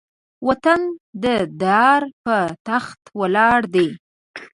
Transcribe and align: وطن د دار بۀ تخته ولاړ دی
وطن 0.47 0.81
د 1.23 1.25
دار 1.63 2.01
بۀ 2.25 2.39
تخته 2.67 3.07
ولاړ 3.19 3.59
دی 3.73 3.87